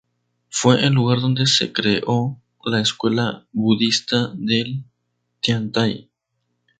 Fue 0.49 0.83
el 0.83 0.93
lugar 0.93 1.19
donde 1.19 1.45
se 1.45 1.71
creó 1.71 2.41
la 2.65 2.81
Escuela 2.81 3.45
Budista 3.51 4.31
del 4.33 4.83
Tiantai. 5.41 6.09